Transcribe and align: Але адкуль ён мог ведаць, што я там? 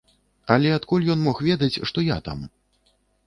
Але 0.55 0.69
адкуль 0.77 1.05
ён 1.15 1.19
мог 1.27 1.43
ведаць, 1.49 1.81
што 1.91 2.07
я 2.07 2.17
там? 2.31 2.39